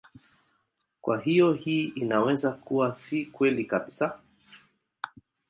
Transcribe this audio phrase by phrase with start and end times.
[1.01, 4.19] Kwa hiyo hii inaweza kuwa si kweli kabisa.